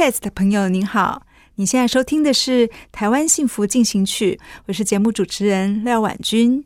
[0.00, 6.64] Test 的朋友您好，你现在收听的是《台湾幸福进行曲》，我是节目主持人廖婉君。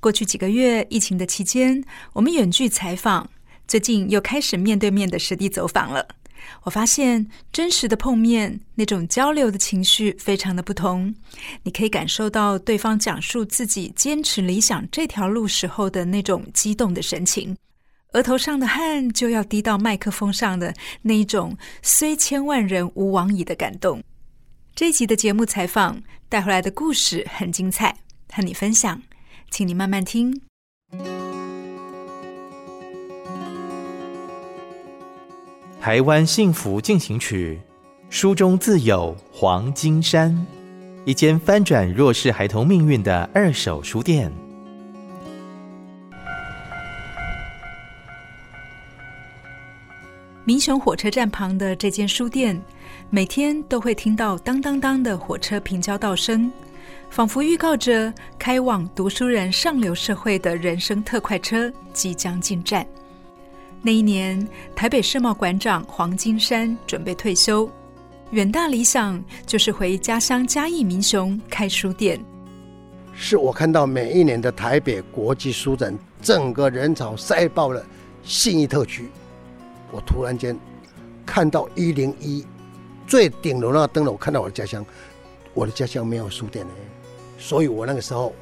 [0.00, 3.30] 过去几个月疫情的期间，我们远距采访，
[3.66, 6.06] 最近又开始面对面的实地走访了。
[6.64, 11.14] 我发现真实的碰面，那种交流的情绪非常的不同。
[11.62, 17.56] 你可以感受到对方讲述自己坚持理想这条路时候的那种激动的神情。
[18.14, 24.02] 额头上的汗就要滴到麦克风上的那一种，虽千万人吾往矣的感动。
[24.74, 27.98] 这一集的节目采访带回来的故事很精彩，
[28.32, 29.02] 和你分享，
[29.50, 30.40] 请你慢慢听。
[35.78, 37.60] 台湾幸福进行曲，
[38.08, 40.46] 书中自有黄金山，
[41.04, 44.32] 一间翻转弱势孩童命运的二手书店。
[50.48, 52.58] 民雄火车站旁的这间书店，
[53.10, 56.50] 每天都会听到当当当的火车平交道声，
[57.10, 62.86] 仿佛预告着开往读书人上流社会的人生特快车即将进站。
[63.82, 67.70] 那一年，台北世贸馆长黄金山准备退休，
[68.30, 72.18] 远大理想就是回家乡嘉义民雄开书店。
[73.12, 77.84] 是我看到每一年的台北国际书展，整个人潮塞爆了
[78.22, 79.10] 信义特区。
[79.90, 80.58] 我突然间
[81.24, 82.46] 看到一零一
[83.06, 84.84] 最顶楼那个灯笼，我看到我的家乡，
[85.54, 86.72] 我的家乡没有书店呢，
[87.38, 88.34] 所以我那个时候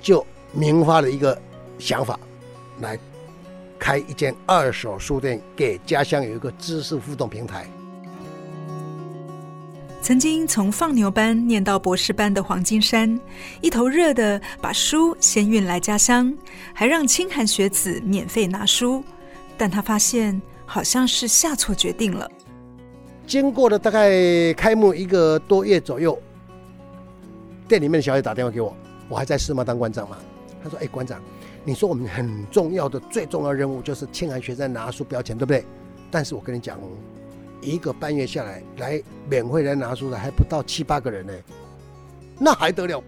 [0.00, 1.36] 就萌发了一个
[1.78, 2.18] 想法，
[2.80, 2.98] 来
[3.78, 7.66] 开一间二手书店，给家乡有一个知识互动平台。
[10.00, 13.18] 曾经从放牛班念到博士班的黄金山，
[13.62, 16.30] 一头热的把书先运来家乡，
[16.74, 19.02] 还让清寒学子免费拿书。
[19.56, 22.30] 但他发现好像是下错决定了。
[23.26, 26.18] 经过了大概开幕一个多月左右，
[27.66, 28.76] 店里面的小姐打电话给我，
[29.08, 30.18] 我还在世贸当馆长嘛。
[30.62, 31.20] 他说：“哎，馆长，
[31.64, 35.64] 你说我们很重要的、最重要任务就是清寒学生拿书不要钱，对不对？
[36.10, 36.78] 但是我跟你讲，
[37.60, 41.32] 一个半月下来，来免费来拿书的还不到七八个人呢，
[42.38, 43.02] 那还得了？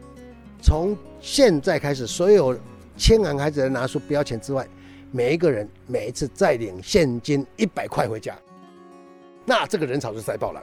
[0.63, 2.57] 从现在开始，所有
[2.97, 4.67] 清寒孩子来拿书不要钱之外。”
[5.11, 8.37] 每一个人每一次再领现金一百块回家，
[9.45, 10.63] 那这个人潮就塞爆了。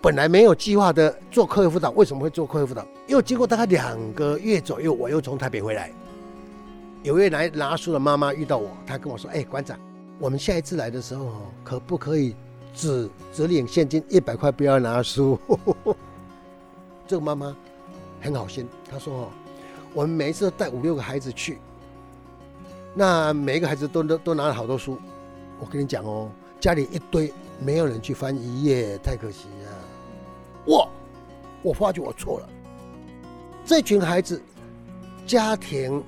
[0.00, 2.86] 本来没有计划的做课后辅导，为什么会做课后辅导？
[3.06, 5.92] 又经过大概两个月左右，我又从台北回来，
[7.02, 9.78] 有位来拿书的妈妈遇到我，她跟我说：“哎，馆长，
[10.18, 11.30] 我们下一次来的时候，
[11.62, 12.34] 可不可以
[12.74, 15.38] 只只领现金一百块，不要拿书？”
[17.06, 17.56] 这个妈妈
[18.20, 19.28] 很好心，她说：“哦，
[19.94, 21.58] 我们每一次都带五六个孩子去。”
[22.94, 24.98] 那每一个孩子都都都拿了好多书，
[25.58, 26.30] 我跟你讲哦，
[26.60, 30.74] 家里一堆，没有人去翻一页，太可惜了。
[30.74, 30.88] 哇，
[31.62, 32.48] 我发觉我错了。
[33.64, 34.42] 这群孩子，
[35.26, 36.04] 家庭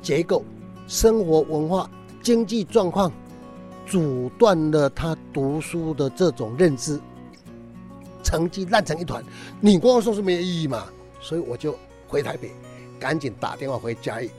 [0.00, 0.42] 结构、
[0.86, 1.90] 生活文化、
[2.22, 3.12] 经济状况，
[3.86, 6.98] 阻断了他读书的这种认知，
[8.22, 9.22] 成绩烂成一团。
[9.60, 10.86] 你光说是没有意义嘛？
[11.20, 11.76] 所以我就
[12.08, 12.50] 回台北，
[12.98, 14.30] 赶紧打电话回嘉义，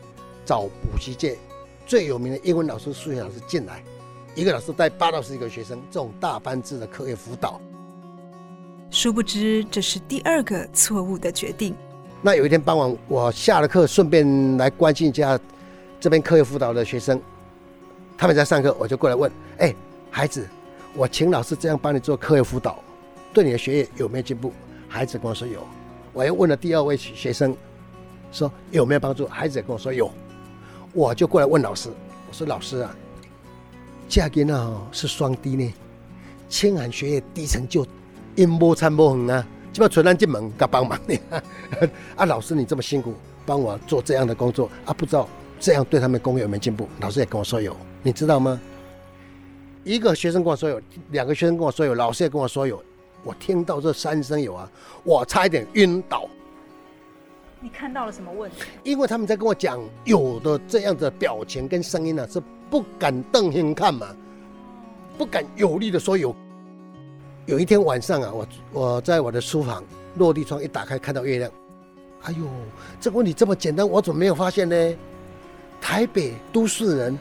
[0.44, 1.38] 找补习界。
[1.86, 3.84] 最有名的英文老师、数学老师进来，
[4.34, 7.62] 一个老师带八到十个学生，这种大班制的课业辅导。
[8.90, 11.76] 殊不知，这是第二个错误的决定。
[12.22, 15.40] 那有一天傍晚，我下了课，顺便来关心一下
[16.00, 17.22] 这边课业辅导的学生，
[18.18, 19.76] 他们在上课，我就过来问：哎，
[20.10, 20.48] 孩子，
[20.96, 22.80] 我请老师这样帮你做课业辅导，
[23.32, 24.52] 对你的学业有没有进步？
[24.88, 25.62] 孩子跟我说有。
[26.14, 27.56] 我又问了第二位学生，
[28.32, 29.28] 说有没有帮助？
[29.28, 30.10] 孩子也跟我说有。
[30.96, 31.90] 我就过来问老师，
[32.28, 32.96] 我说老师啊，
[34.08, 35.74] 嫁给那是双低呢，
[36.48, 37.86] 清寒学业低成就，
[38.36, 41.20] 因波参波横啊，基本上传单进门该帮忙你
[42.16, 43.14] 啊，老师你这么辛苦
[43.46, 45.28] 帮我做这样的工作啊，不知道
[45.60, 46.88] 这样对他们工友有没有进步？
[47.02, 48.58] 老师也跟我说有，你知道吗？
[49.84, 50.82] 一个学生跟我说有，
[51.12, 52.82] 两个学生跟我说有，老师也跟我说有。
[53.24, 54.72] 我听到这三声有啊，
[55.04, 56.30] 我差一点晕倒。
[57.66, 58.58] 你看到了什么问题？
[58.84, 62.40] 因为他们在跟我讲，有的这样的表情跟声音呢、啊，是
[62.70, 64.06] 不敢瞪眼看嘛，
[65.18, 66.36] 不敢有力的说有。
[67.48, 69.84] 有一天晚上啊，我我在我的书房
[70.18, 71.50] 落地窗一打开，看到月亮。
[72.22, 72.46] 哎呦，
[73.02, 74.96] 这个问题这么简单，我怎么没有发现呢？
[75.82, 77.18] 台北都市人，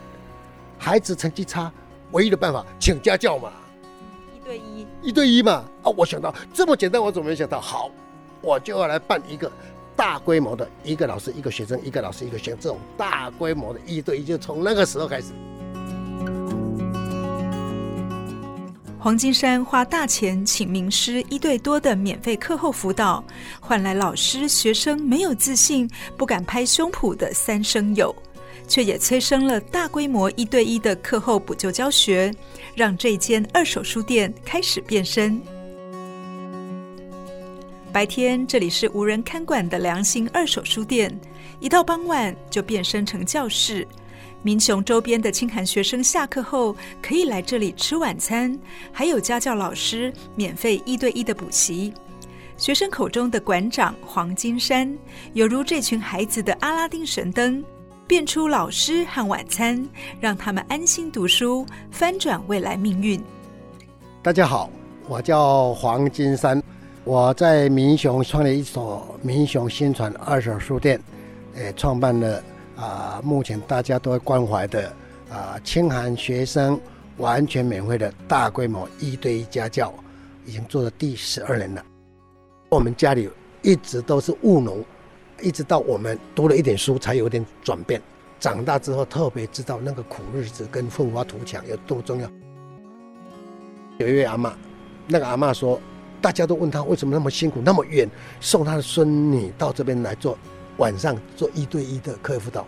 [0.77, 1.73] 孩子成绩差，
[2.13, 3.51] 唯一的办法请家教嘛，
[4.37, 5.65] 一对一，一对一嘛。
[5.83, 7.59] 啊，我想到这么简单，我怎么没想到？
[7.59, 7.91] 好，
[8.43, 9.51] 我就要来办一个。
[9.97, 15.29] 大规模的一个老师一个学生，一个老师一个学生，这种大规模的一对一，就从那个时候开始。
[18.99, 23.23] 黄金山花大钱请名师一对多的免费课后辅导，
[23.61, 28.15] 换来老师学生没有自信、不敢拍胸脯的三声有，
[28.67, 32.35] 却也催生了大规模一对一的课后补救教学，
[32.75, 35.39] 让这间二手书店开始变身。
[37.95, 41.17] 白天这里是无人看管的良心二手书店，
[41.61, 43.87] 一到傍晚就变身成教室。
[44.43, 48.59] 民雄周边的清寒学生下课后可以来这里吃晚餐，
[48.91, 51.95] 还有家教老师免费一对一的补习。
[52.57, 54.93] 学生口中的馆长黄金山，
[55.35, 57.65] 犹如这群孩子的阿拉丁神灯，
[58.09, 59.89] 变出老师和晚餐，
[60.21, 63.23] 让他们安心读书，翻转未来命运。
[64.21, 64.69] 大家好，
[65.07, 66.61] 我叫黄金山。
[67.05, 70.99] 我在民雄创立一所民雄新传二手书店，
[71.55, 72.43] 诶，创办了
[72.77, 74.91] 啊，目前大家都会关怀的
[75.31, 76.81] 啊，清寒学生
[77.19, 79.93] 完全免费的大规模一对一家教，
[80.47, 81.85] 已经做了第十二年了。
[82.71, 83.29] 我们家里
[83.61, 84.83] 一直都是务农，
[85.43, 88.01] 一直到我们读了一点书才有点转变。
[88.41, 92.31] 长大之后特别知道那个苦日子跟奋发图强有多重要。
[93.99, 94.53] 有一位阿嬷，
[95.07, 95.79] 那个阿嬷说。
[96.25, 98.09] 大家都问他为什么那么辛苦，那么远
[98.41, 100.39] 送他的孙女到这边来做
[100.79, 102.67] 晚上做一对一的课后辅导。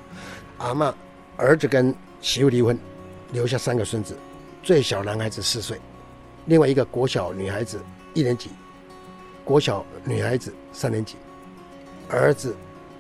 [0.59, 0.93] 阿嬷
[1.39, 2.79] 儿子跟媳妇离婚，
[3.33, 4.15] 留下三个孙子，
[4.63, 5.81] 最小男孩子四岁，
[6.45, 7.81] 另外一个国小女孩子
[8.13, 8.51] 一年级，
[9.43, 11.17] 国小女孩子三年级。
[12.11, 12.55] 儿子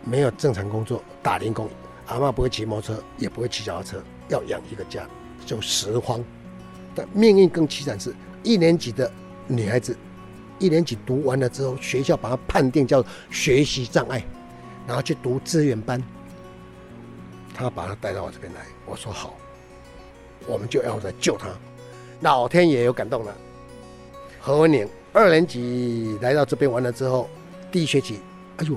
[0.04, 1.68] 没有正常工作，打零工。
[2.06, 5.06] 阿嬷不会骑摩托车，也不会骑脚踏车，要养一个家
[5.44, 6.24] 就拾荒。
[6.94, 9.12] 但命运更凄惨，是一年级的
[9.46, 9.94] 女孩子。
[10.58, 14.24] 一年级读完了之后，学校把他判定叫学习障碍，
[14.86, 16.02] 然后去读资源班。
[17.54, 19.34] 他把他带到我这边来，我说好，
[20.46, 21.48] 我们就要来救他。
[22.20, 23.34] 老天爷有感动了。
[24.40, 27.28] 何文宁二年级来到这边完了之后，
[27.72, 28.20] 第一学期，
[28.58, 28.76] 哎呦，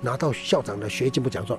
[0.00, 1.58] 拿到校长的学进步奖状，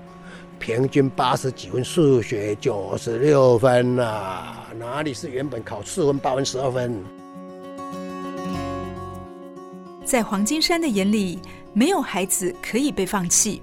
[0.60, 7.04] 平均八十几分，数学九十六分啊，哪里是原本考四分八分十二分？
[10.07, 11.38] 在黄金山的眼里，
[11.74, 13.62] 没有孩子可以被放弃。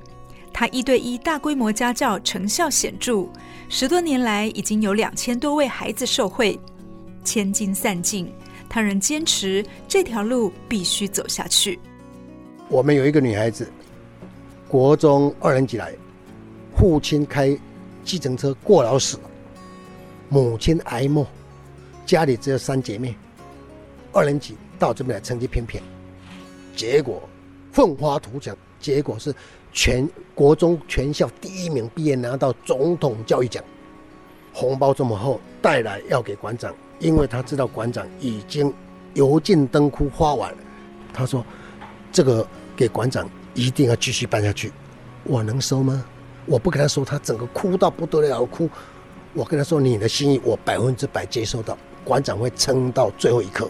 [0.53, 3.27] 他一对一大规模家教成效显著，
[3.71, 6.61] 十多年来已经有两千多位孩子受惠。
[7.25, 8.31] 千金散尽，
[8.69, 11.81] 他仍坚持这条路必须走下去。
[12.69, 13.67] 我们有一个女孩子，
[14.69, 15.95] 国中二年级来，
[16.77, 17.59] 父亲开
[18.05, 19.19] 计程车过劳死，
[20.29, 21.27] 母亲挨骂，
[22.05, 23.17] 家里只有三姐妹，
[24.13, 25.83] 二年级到这边来，成绩偏偏。
[26.77, 27.23] 结果
[27.73, 29.35] 奋发图强，结果是
[29.73, 33.63] 全国中全校第一名毕业，拿到总统教育奖，
[34.53, 38.73] 红包这么厚带来要给馆长，因为他知道馆长已经
[39.15, 40.59] 油尽灯枯花完了。
[41.13, 41.45] 他说
[42.13, 44.73] ：“这个给馆长一定要继续办下去。”
[45.25, 46.05] 我能收吗？
[46.47, 48.69] 我不跟他说，他整个哭到不得了哭。
[49.33, 53.69] 我跟他说：“你的心意我百分之百接受到，馆长会撑到最后一刻。”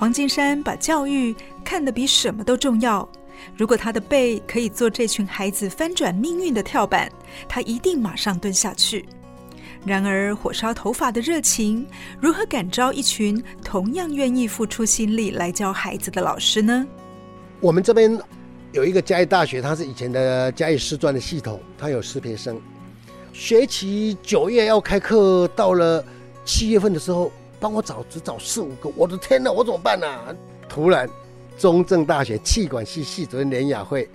[0.00, 3.06] 黄金山把教育看得比什么都重要。
[3.54, 7.12] 如果他的背可以做这群孩子翻转命运的跳板，
[7.46, 9.04] 他一定马上蹲下去。
[9.84, 11.86] 然而，火烧头发的热情
[12.18, 16.86] 如何感召一群同样愿意付出心力来教孩子的老师呢？
[17.60, 18.18] 我们这边
[18.72, 22.58] 有一个嘉义大学，它是以前的嘉义师专的系统，它有师培生。
[23.34, 26.02] 学期九月要开课，到了
[26.46, 27.30] 七月份的时候。
[27.60, 30.34] 帮我找，只找四五个，我的天哪，我怎么办呢、啊？
[30.68, 31.08] 突然，
[31.58, 34.08] 中正大学气管系系主任连雅慧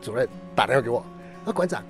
[0.00, 1.04] 主任打电话给我，
[1.44, 1.84] 啊，馆长，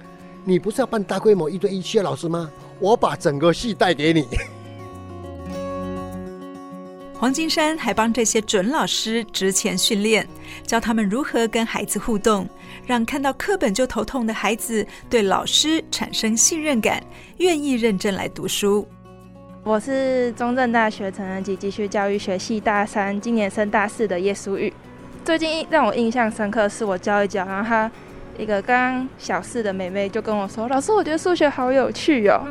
[0.44, 2.50] 你不是要办大规模一对一需要老师吗？
[2.80, 4.26] 我把整个系带给你。
[7.18, 10.28] 黄金山还帮这些准老师职前训练，
[10.66, 12.46] 教他们如何跟孩子互动，
[12.84, 17.02] 让看到课本就头痛的孩子对老师产生信任感，
[17.38, 18.86] 愿意认真来读书。
[19.66, 24.72] 我是中正大学成人及继续教育学系大三，今年升大四的叶淑玉。
[25.24, 27.90] 最近让我印象深刻是我教一教，然后他
[28.38, 32.46] 一个刚小四的妹妹就跟我说：“老师，我觉得数学好有趣哦，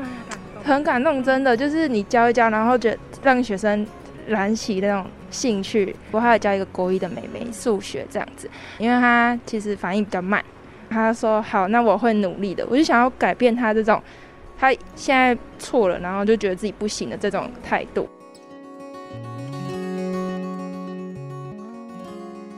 [0.65, 3.87] 很感动，真的就是你教一教，然后觉得让学生。”
[4.27, 10.43] 燃起那种兴趣，我还有教一个国一的妹妹数学这样子，因为她其实反应比较慢，
[10.89, 12.65] 她说好，那我会努力的。
[12.67, 14.01] 我就想要改变她这种，
[14.57, 18.07] 她现在错了，然后就觉得自己不行的这种态度。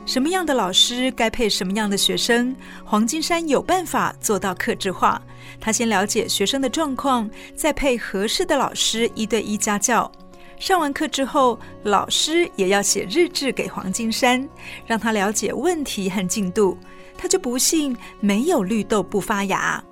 [0.06, 2.56] 什么样的老师该配什么样的学生？
[2.82, 5.20] 黄金山有办法做到克制化。
[5.60, 10.10] 他先了解学生的状况，再配合适的老师一对一家教。
[10.58, 14.48] 上完课之后，老师也要写日志给黄金山，
[14.86, 16.78] 让他了解问题和进度。
[17.18, 19.82] 他就不信没有绿豆不发芽。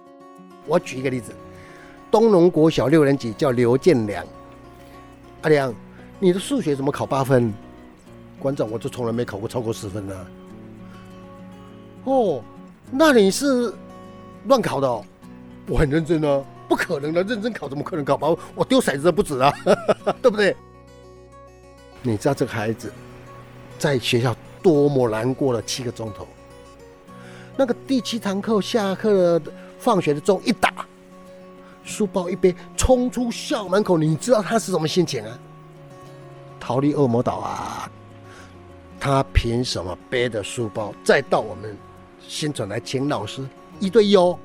[0.67, 1.35] 我举一个例子，
[2.11, 4.25] 东农国小六年级叫刘建良。
[5.43, 5.75] 阿良，
[6.19, 7.53] 你的数学怎么考八分？
[8.39, 10.27] 馆长，我就从来没考过超过十分呢。
[12.05, 12.43] 哦，
[12.91, 13.73] 那你是
[14.47, 15.05] 乱考的哦？
[15.67, 16.45] 我很认真哦。
[16.69, 18.37] 不可能的，认真考怎么可能考八分？
[18.55, 19.53] 我丢骰子都不止啊，
[20.21, 20.57] 对不对？
[22.03, 22.93] 你知道这个孩子
[23.79, 26.27] 在学校多么难过了七个钟头？
[27.57, 30.87] 那个第七堂课下课的放学的钟一打，
[31.87, 35.39] 书包一背冲出校门口，你知道他是什么心情啊？
[36.61, 37.91] 逃离恶魔岛啊！
[38.99, 41.77] 他凭什么背着书包再到我们
[42.27, 43.47] 新转来请老师
[43.79, 44.37] 一对一哦？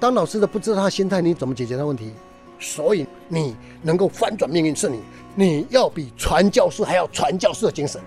[0.00, 2.12] 当老师的不知道他心态，你怎么解决他问题？
[2.58, 5.00] 所以你能够翻转命运，是你
[5.34, 8.00] 你要比传教士还要传教士的精神，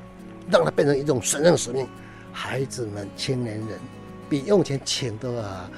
[0.49, 1.87] 让他变成一种神圣使命。
[2.33, 3.79] 孩子们、青年人
[4.27, 5.69] 比用钱请的啊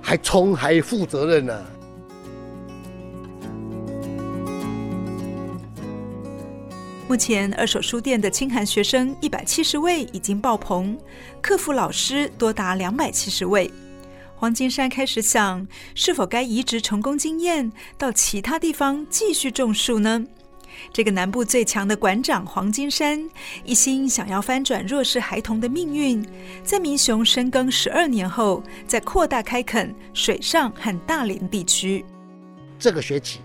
[0.00, 1.66] 还冲还负责任呢、啊。
[7.08, 10.98] 目前二手书店的清寒学生一百七十位已经爆棚，
[11.40, 13.70] 客服老师多达两百七十位。
[14.34, 20.24] 黄金山开始想，是否该移植成功经验到其他地方继续种树呢？
[20.92, 23.30] 这个南部最强的馆长黄金山，
[23.64, 26.26] 一心想要翻转弱势孩童的命运，
[26.64, 32.04] 在民雄深耕十二年后，再扩大开垦水上和大林地区。
[32.80, 33.38] 这个学期，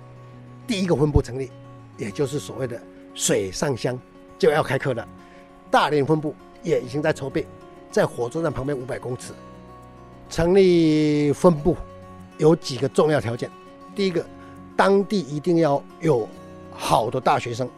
[0.65, 1.51] 第一个分部成立，
[2.00, 2.82] 也就是所谓的
[3.13, 4.00] 水上乡
[4.38, 5.08] 就要开课了。
[5.70, 7.46] 大连分部也已经在筹备，
[7.89, 9.34] 在火车站旁边五百公尺。
[10.30, 11.75] 成立分部
[12.38, 13.50] 有几个重要条件，
[13.94, 14.25] 第一个，
[14.77, 16.27] 当地一定要有
[16.72, 17.70] 好的大学生。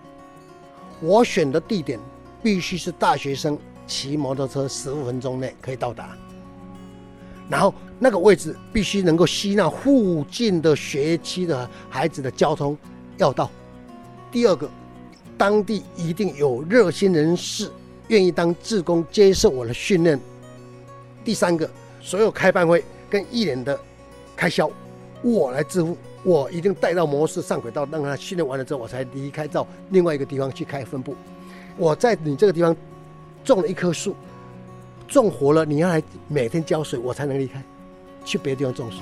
[1.02, 2.00] 我选的地点
[2.42, 6.16] 必须是大学生骑摩托车十五分钟内可以到达，
[7.50, 12.78] 然后那个位置必须能够吸纳附近的学区的孩子的交通
[13.18, 13.50] 要道。
[14.32, 14.70] 第二个，
[15.38, 17.70] 当地一定有热心人士
[18.08, 20.20] 愿意当志工接受我的训练。
[21.24, 21.70] 第三个。
[22.06, 23.80] 所有开办会跟一年的
[24.36, 24.70] 开销，
[25.22, 25.96] 我来支付。
[26.22, 31.16] 我一定带到模式上轨道，让他训练完了之后，我才离开到另外一个地方去开分部。
[31.78, 32.76] 我在你这个地方
[33.42, 34.18] 种了一棵树，
[35.08, 37.64] 种活了，你要来每天浇水，我才能离开，
[38.26, 38.98] 去别的地方种树。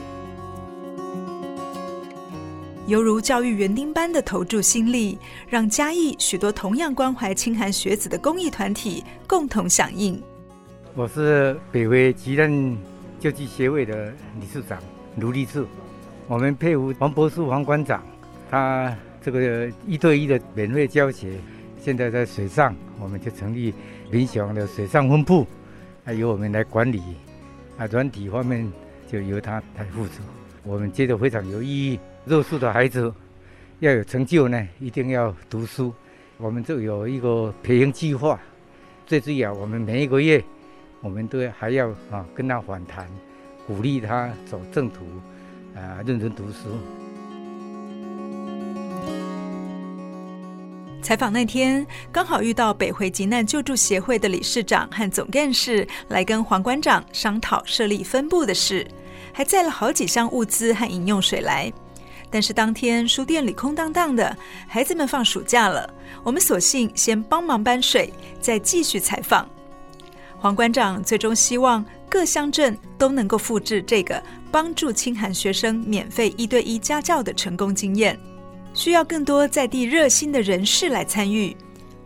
[2.87, 10.19] 犹如教育园丁般的投注心力，让嘉义许多同样关怀清寒学子的公益团体共同响应。
[10.95, 12.77] 我是北回急难
[13.19, 14.79] 救济协会的理事长
[15.17, 15.67] 卢立柱，
[16.27, 18.03] 我们佩服黄博士黄馆长，
[18.49, 21.39] 他这个一对一的免费教学，
[21.79, 23.73] 现在在水上，我们就成立
[24.09, 25.45] 民雄的水上分部，
[26.17, 26.99] 由我们来管理，
[27.77, 28.69] 啊，软体方面
[29.09, 30.13] 就由他来负责。
[30.63, 33.13] 我们觉得非常有意义，弱势的孩子
[33.79, 35.93] 要有成就呢，一定要读书。
[36.37, 38.39] 我们就有一个培养计划，
[39.05, 40.43] 最主要，我们每一个月。
[41.01, 43.07] 我们都还要啊跟他访谈，
[43.65, 45.03] 鼓励他走正途，
[45.75, 46.77] 啊认真读书。
[51.01, 58.85] 采访那天刚好遇到北回急难救助协会的理事长和总干事来跟黄馆长商讨设立分部的事，
[59.33, 61.73] 还载了好几箱物资和饮用水来。
[62.31, 64.35] 但是当天书店里空荡荡的，
[64.67, 69.47] 孩子们放暑假了，我们索性先帮忙搬水，再继续采访。
[70.39, 78.17] 黄馆长最终希望各乡镇都能够复制这个帮助清寒学生免费一对一家教的成功经验，
[78.73, 81.55] 需要更多在地热心的人士来参与。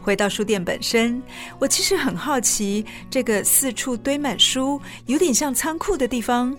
[0.02, 1.22] 回到书店本身，
[1.60, 6.56] 我其实很好奇，这个四处堆满书、有点像仓库的地方，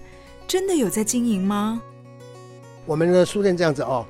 [0.48, 1.80] 真的有在经营吗？
[2.86, 4.06] 我们的书店这样子哦，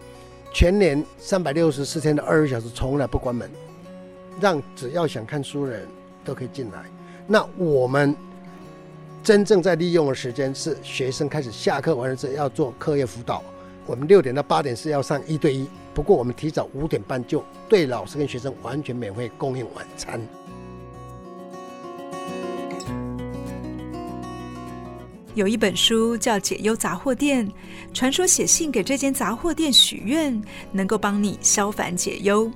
[0.52, 3.50] 全年三百六十四天的二十四小时从来不关门，
[4.38, 5.88] 让只要想看书的人
[6.22, 6.84] 都可以进来。
[7.26, 8.14] 那我们
[9.24, 13.42] 真正在利用的时间是学生开始下课完了之后要做课业辅导，
[13.86, 15.66] 我们六点到八点是要上一对一。
[15.94, 20.20] 不过我们提早五点半就对老师跟学生完全免费供应晚餐。
[25.36, 27.46] 有一本书叫《解忧杂货店》，
[27.92, 32.50] 传说写信给这间杂货店许愿，能够帮你消烦解忧。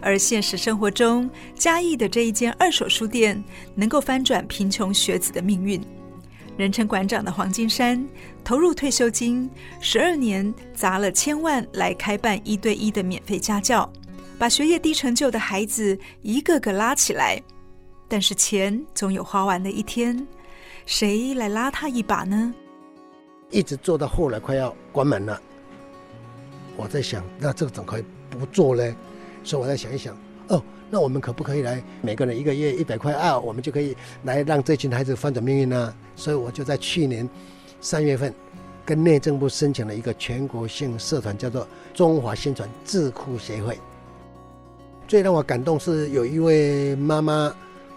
[0.00, 3.42] 而现实生活中，嘉义的这一间二手书店，
[3.74, 5.82] 能够翻转贫穷学子的命运。
[6.56, 8.06] 人称馆长的黄金山
[8.44, 13.92] 投入退休金十二年，砸了千万来开办一对一的免费家教，
[14.38, 17.42] 把学业低成就的孩子一个个拉起来。
[18.06, 20.26] 但是钱总有花完的一天，
[20.86, 22.54] 谁来拉他一把呢？
[23.50, 25.40] 一直做到后来快要关门了，
[26.76, 28.94] 我在想，那这个怎么可以不做呢？
[29.42, 30.16] 所以我在想一想，
[30.48, 30.62] 哦。
[30.92, 33.38] 那我们可不可以来每个人一个月一百块啊？
[33.38, 35.94] 我们就可以来让这群孩子翻转命运呢？
[36.16, 37.28] 所以我就在去年
[37.80, 38.34] 三月份
[38.84, 43.78] 跟内政部申请了一个全国性社团，叫做中华宣传智库协会。
[45.06, 47.54] 最让我感动是有一位妈妈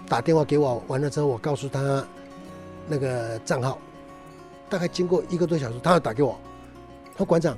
[0.07, 2.05] 打电话给我，完了之后我告诉她
[2.87, 3.77] 那个账号，
[4.69, 6.37] 大概经过一个多小时，他要打给我，
[7.13, 7.57] 他说馆长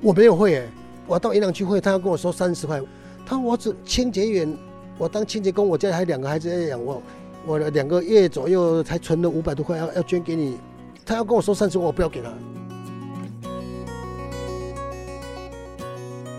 [0.00, 0.68] 我没有会诶，
[1.06, 2.80] 我到银行去汇，他要跟我收三十块，
[3.24, 4.56] 他说我只清洁员。
[4.98, 7.02] 我当清洁工，我家里还有两个孩子要养，我
[7.44, 10.58] 我两个月左右才存了五百多块，要要捐给你。
[11.04, 12.32] 他要跟我说三十，我不要给他。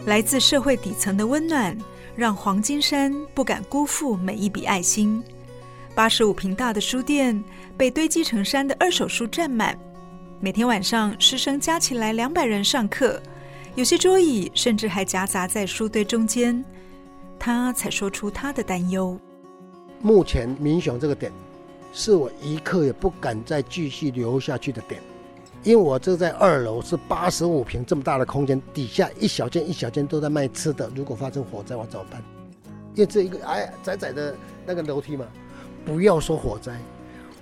[0.08, 1.78] 来自社会底层的温暖，
[2.16, 5.24] 让黄金山不敢辜负每一笔爱心。
[5.98, 7.44] 八十五平大的书店
[7.76, 9.76] 被堆积成山的二手书占满，
[10.40, 13.20] 每天晚上师生加起来两百人上课，
[13.74, 16.64] 有些桌椅甚至还夹杂在书堆中间。
[17.40, 19.20] 他才说出他的担忧。
[20.00, 21.32] 目前民雄这个点，
[21.92, 25.02] 是我一刻也不敢再继续留下去的点，
[25.64, 30.92] 因为我这在二楼是八十五平这么大的空间，底下一小间一小间都在卖吃的。
[30.96, 32.22] 如果发生火灾，我怎么办？
[32.94, 35.26] 因为这一个矮窄窄的那个楼梯嘛，
[35.88, 36.78] 不要说火灾，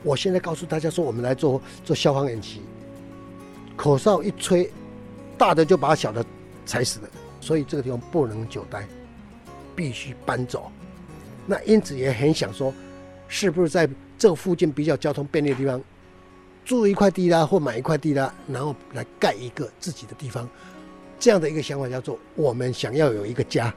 [0.04, 2.62] 我现在告诉大家说，我们来做做消防演习，
[3.76, 4.72] 口哨一吹，
[5.36, 6.24] 大的就把小的
[6.64, 7.10] 踩死了，
[7.42, 8.88] 所以这个地方不能久待。
[9.76, 10.72] 必须搬走，
[11.46, 12.74] 那因此也很想说，
[13.28, 15.82] 是不是在这附近比较交通便利的地方，
[16.64, 20.48] 租一块地啦，或买一块地啦，然后来盖一个自己的地方，
[21.20, 23.74] 这样的一个想法叫做我们想要有一个家。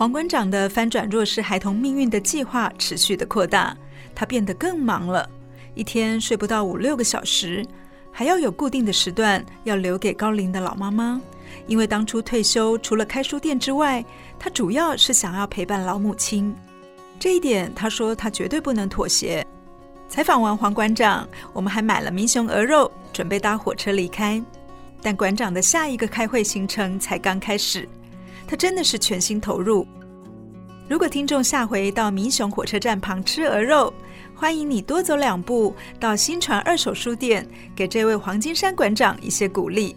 [0.00, 3.76] 黄馆长的翻转弱势孩童命运的计划持续的扩大，
[4.14, 5.28] 他变得更忙了，
[5.74, 7.62] 一天睡不到五六个小时。
[8.10, 11.20] 还要有固定的时段要留给高龄的老妈妈，
[11.66, 14.02] 因为当初退休除了开书店之外，
[14.38, 16.56] 他主要是想要陪伴老母亲。
[17.18, 19.46] 这一点，他说他绝对不能妥协。
[20.08, 24.42] 采访完黄馆长，我们还买了民雄鹅肉，准备搭火车离开。
[25.02, 27.86] 但馆长的下一个开会行程才刚开始，
[28.50, 29.86] 他真的是全心投入。
[30.88, 33.94] 如果听众下回到民雄火车站旁吃鹅肉，
[34.34, 39.94] 欢迎你多走两步到新传二手书店，给这位黄金山馆长一些鼓励。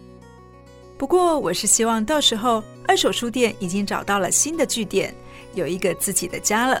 [0.96, 5.12] 不过，我是希望到时候二手书店已经找到了新的据点，
[5.54, 6.80] 有一个自己的家了。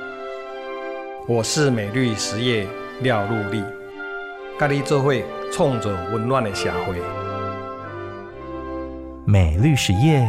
[1.27, 2.67] 我是美绿实业
[3.01, 3.63] 廖陆立，
[4.57, 6.95] 咖喱这会冲着温暖的社会。
[9.23, 10.27] 美绿实业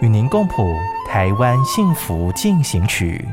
[0.00, 0.74] 与您共谱
[1.08, 3.24] 台湾幸福进行曲。